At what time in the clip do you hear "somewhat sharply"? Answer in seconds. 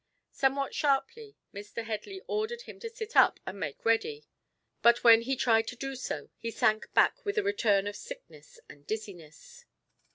0.31-1.35